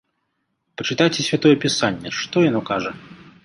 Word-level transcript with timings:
Пачытайце 0.81 1.27
святое 1.29 1.53
пісанне, 1.67 2.17
што 2.23 2.47
яно 2.51 2.61
кажа? 2.71 2.91